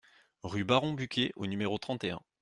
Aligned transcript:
Rue 0.41 0.63
Baron 0.63 0.93
Buquet 0.93 1.31
au 1.35 1.45
numéro 1.45 1.77
trente 1.77 2.03
et 2.05 2.09
un 2.09 2.21